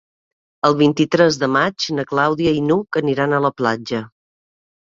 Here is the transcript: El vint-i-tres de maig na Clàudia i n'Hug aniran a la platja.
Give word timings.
El 0.69 0.75
vint-i-tres 0.79 1.37
de 1.43 1.49
maig 1.57 1.87
na 1.99 2.07
Clàudia 2.13 2.57
i 2.61 2.65
n'Hug 2.71 2.99
aniran 3.03 3.37
a 3.37 3.43
la 3.49 3.53
platja. 3.63 4.01